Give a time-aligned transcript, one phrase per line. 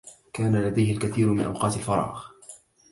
[0.33, 2.25] كان لديه الكثير من أوقات الفراغ.